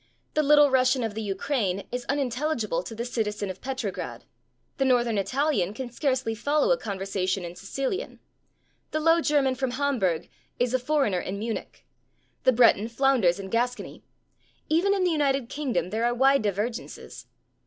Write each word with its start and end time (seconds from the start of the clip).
The 0.33 0.41
Little 0.41 0.71
Russian 0.71 1.03
of 1.03 1.13
the 1.13 1.21
Ukraine 1.21 1.83
is 1.91 2.07
unintelligible 2.09 2.81
to 2.81 2.95
the 2.95 3.05
citizen 3.05 3.51
of 3.51 3.61
Petrograd; 3.61 4.21
[Pg021] 4.21 4.25
the 4.77 4.85
Northern 4.85 5.17
Italian 5.19 5.75
can 5.75 5.91
scarcely 5.91 6.33
follow 6.33 6.71
a 6.71 6.77
conversation 6.79 7.45
in 7.45 7.55
Sicilian; 7.55 8.19
the 8.89 8.99
Low 8.99 9.21
German 9.21 9.53
from 9.53 9.69
Hamburg 9.69 10.27
is 10.57 10.73
a 10.73 10.79
foreigner 10.79 11.19
in 11.19 11.37
Munich; 11.37 11.85
the 12.45 12.51
Breton 12.51 12.87
flounders 12.87 13.39
in 13.39 13.49
Gascony. 13.51 14.01
Even 14.69 14.95
in 14.95 15.03
the 15.03 15.11
United 15.11 15.49
Kingdom 15.49 15.91
there 15.91 16.05
are 16.05 16.15
wide 16.15 16.41
divergences. 16.41 17.27